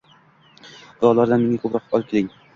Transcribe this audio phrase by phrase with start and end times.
[1.03, 2.35] Va ulardan menga ko‘proq olib keling.